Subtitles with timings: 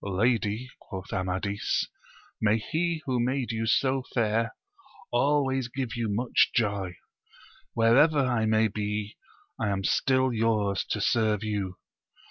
[0.03, 1.85] Lady, quoth Amadis,
[2.41, 4.55] may he who made you so fair,
[5.11, 6.97] always give you much joy!
[7.75, 9.15] wherever I may be,
[9.59, 11.75] I am still yours to serve you.